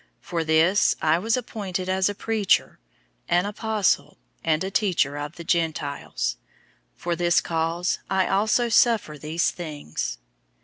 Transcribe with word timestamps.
001:011 0.01 0.07
For 0.27 0.43
this, 0.43 0.95
I 0.99 1.19
was 1.19 1.37
appointed 1.37 1.87
as 1.87 2.09
a 2.09 2.15
preacher, 2.15 2.79
an 3.29 3.45
apostle, 3.45 4.17
and 4.43 4.63
a 4.63 4.71
teacher 4.71 5.15
of 5.15 5.35
the 5.35 5.43
Gentiles. 5.43 6.37
001:012 6.95 7.01
For 7.01 7.15
this 7.15 7.39
cause 7.39 7.99
I 8.09 8.27
also 8.27 8.67
suffer 8.67 9.19
these 9.19 9.51
things. 9.51 10.17